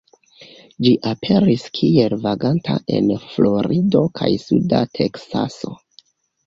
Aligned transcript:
Ĝi 0.85 0.93
aperis 1.09 1.65
kiel 1.79 2.17
vaganta 2.25 2.79
en 2.97 3.15
Florido 3.27 4.05
kaj 4.21 4.35
suda 4.49 4.83
Teksaso. 5.01 5.81